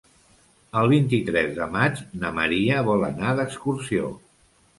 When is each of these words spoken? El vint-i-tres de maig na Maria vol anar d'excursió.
El 0.79 0.87
vint-i-tres 0.93 1.51
de 1.57 1.67
maig 1.75 2.01
na 2.25 2.33
Maria 2.39 2.81
vol 2.89 3.07
anar 3.11 3.37
d'excursió. 3.43 4.11